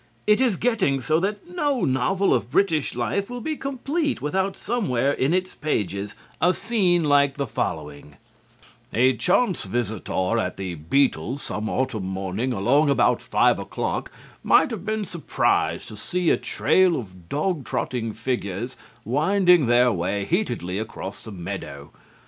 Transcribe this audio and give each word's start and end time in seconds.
It 0.25 0.41
is 0.41 0.55
getting 0.57 0.99
so 0.99 1.19
that 1.19 1.47
no 1.47 1.81
novel 1.85 2.33
of 2.33 2.49
British 2.49 2.95
life 2.95 3.29
will 3.29 3.39
be 3.39 3.55
complete 3.55 4.19
without 4.19 4.57
somewhere 4.57 5.11
in 5.11 5.31
its 5.31 5.53
pages 5.53 6.15
a 6.41 6.55
scene 6.55 7.03
like 7.03 7.35
the 7.37 7.45
following: 7.45 8.15
"A 8.95 9.15
chance 9.15 9.63
visitor 9.65 10.39
at 10.39 10.57
The 10.57 10.73
Beetles 10.73 11.43
some 11.43 11.69
autumn 11.69 12.07
morning 12.07 12.51
along 12.51 12.89
about 12.89 13.21
five 13.21 13.59
o'clock 13.59 14.11
might 14.41 14.71
have 14.71 14.85
been 14.87 15.05
surprised 15.05 15.87
to 15.89 15.95
see 15.95 16.31
a 16.31 16.35
trail 16.37 16.95
of 16.99 17.29
dog 17.29 17.63
trotting 17.63 18.11
figures 18.11 18.77
winding 19.05 19.67
their 19.67 19.91
way 19.91 20.25
heatedly 20.25 20.79
across 20.79 21.23
the 21.23 21.31
meadow. 21.31 21.91